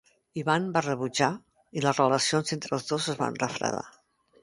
Ivan 0.41 0.63
va 0.77 0.81
rebutjar 0.85 1.29
i 1.81 1.85
les 1.87 2.01
relacions 2.03 2.57
entre 2.59 2.77
els 2.79 2.91
dos 2.93 3.11
es 3.15 3.25
van 3.25 3.41
refredar. 3.47 3.89